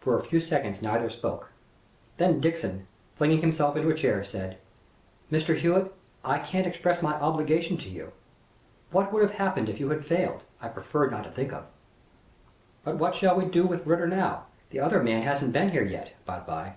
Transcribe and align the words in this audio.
For 0.00 0.18
a 0.18 0.24
few 0.24 0.40
seconds 0.40 0.82
neither 0.82 1.08
spoke. 1.08 1.52
Then 2.16 2.40
Dixon, 2.40 2.88
flinging 3.14 3.40
himself 3.40 3.76
into 3.76 3.88
a 3.88 3.94
chair, 3.94 4.24
said: 4.24 4.58
"Mr. 5.30 5.56
Hewitt, 5.56 5.94
I 6.24 6.40
can't 6.40 6.66
express 6.66 7.02
my 7.02 7.14
obligation 7.14 7.76
to 7.76 7.88
you. 7.88 8.10
What 8.90 9.12
would 9.12 9.22
have 9.22 9.38
happened 9.38 9.68
if 9.68 9.78
you 9.78 9.90
had 9.90 10.04
failed, 10.04 10.42
I 10.60 10.66
prefer 10.66 11.08
not 11.08 11.22
to 11.22 11.30
think 11.30 11.52
of. 11.52 11.66
But 12.82 12.96
what 12.96 13.14
shall 13.14 13.36
we 13.36 13.44
do 13.44 13.64
with 13.64 13.86
Ritter 13.86 14.08
now? 14.08 14.46
The 14.70 14.80
other 14.80 15.00
man 15.00 15.22
hasn't 15.22 15.52
been 15.52 15.68
here 15.68 15.84
yet, 15.84 16.14
by 16.26 16.40
the 16.40 16.44
by." 16.44 16.74